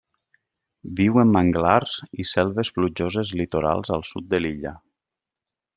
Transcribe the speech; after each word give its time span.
Viu 0.99 1.19
en 1.23 1.33
manglars 1.35 1.99
i 2.23 2.25
selves 2.31 2.73
plujoses 2.79 3.35
litorals 3.43 3.95
al 3.99 4.07
sud 4.15 4.29
de 4.33 4.41
l'illa. 4.45 4.75